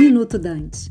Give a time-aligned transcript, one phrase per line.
[0.00, 0.90] Minuto Dante.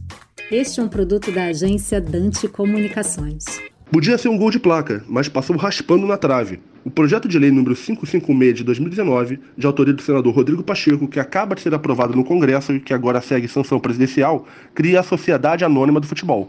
[0.52, 3.44] Este é um produto da agência Dante Comunicações.
[3.92, 6.60] Podia ser um gol de placa, mas passou raspando na trave.
[6.86, 11.20] O projeto de lei número 556 de 2019, de autoria do senador Rodrigo Pacheco, que
[11.20, 14.46] acaba de ser aprovado no Congresso e que agora segue sanção presidencial,
[14.76, 16.47] cria a Sociedade Anônima do Futebol.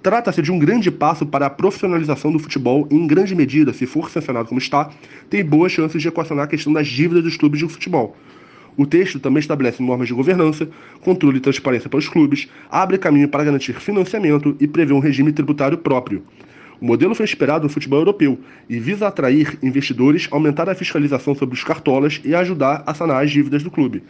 [0.00, 3.86] Trata-se de um grande passo para a profissionalização do futebol e, em grande medida, se
[3.86, 4.92] for sancionado como está,
[5.28, 8.16] tem boas chances de equacionar a questão das dívidas dos clubes de futebol.
[8.78, 10.68] O texto também estabelece normas de governança,
[11.00, 15.32] controle e transparência para os clubes, abre caminho para garantir financiamento e prevê um regime
[15.32, 16.22] tributário próprio.
[16.80, 21.56] O modelo foi inspirado no futebol europeu e visa atrair investidores, aumentar a fiscalização sobre
[21.56, 24.04] os cartolas e ajudar a sanar as dívidas do clube.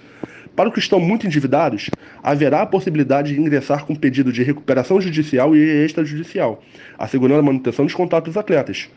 [0.55, 1.89] Para os que estão muito endividados,
[2.23, 6.63] haverá a possibilidade de ingressar com pedido de recuperação judicial e extrajudicial,
[6.99, 8.91] assegurando a manutenção dos contatos dos atletas.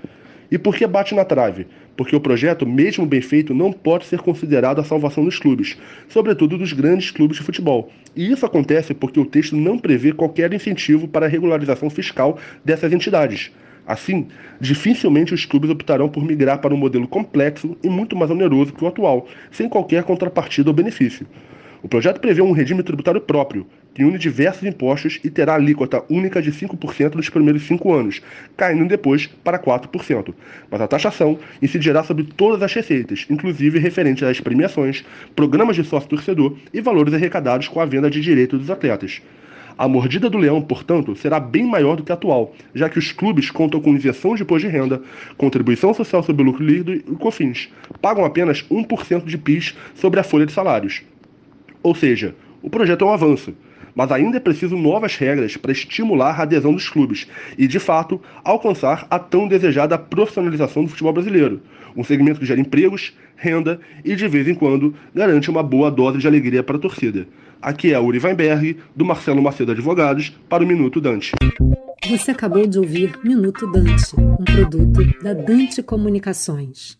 [0.52, 1.66] E por que bate na trave?
[1.96, 5.78] Porque o projeto, mesmo bem feito, não pode ser considerado a salvação dos clubes,
[6.10, 7.90] sobretudo dos grandes clubes de futebol.
[8.14, 12.92] E isso acontece porque o texto não prevê qualquer incentivo para a regularização fiscal dessas
[12.92, 13.50] entidades.
[13.88, 14.28] Assim,
[14.60, 18.84] dificilmente os clubes optarão por migrar para um modelo complexo e muito mais oneroso que
[18.84, 21.26] o atual, sem qualquer contrapartida ou benefício.
[21.84, 26.40] O projeto prevê um regime tributário próprio, que une diversos impostos e terá alíquota única
[26.40, 28.22] de 5% nos primeiros cinco anos,
[28.56, 30.34] caindo depois para 4%.
[30.70, 35.04] Mas a taxação incidirá sobre todas as receitas, inclusive referente às premiações,
[35.36, 39.20] programas de sócio-torcedor e valores arrecadados com a venda de direitos dos atletas.
[39.76, 43.12] A mordida do leão, portanto, será bem maior do que a atual, já que os
[43.12, 45.02] clubes contam com isenção de imposto de renda,
[45.36, 47.70] contribuição social sobre o lucro líquido e COFINS.
[48.00, 51.02] Pagam apenas 1% de PIS sobre a folha de salários.
[51.84, 53.54] Ou seja, o projeto é um avanço,
[53.96, 58.22] mas ainda é preciso novas regras para estimular a adesão dos clubes e, de fato,
[58.44, 61.62] alcançar a tão desejada profissionalização do futebol brasileiro,
[61.96, 66.20] um segmento que gera empregos, renda e, de vez em quando, garante uma boa dose
[66.20, 67.28] de alegria para a torcida.
[67.62, 71.32] Aqui é a Uri Weinberg, do Marcelo Macedo Advogados, para o Minuto Dante.
[72.10, 76.98] Você acabou de ouvir Minuto Dante, um produto da Dante Comunicações.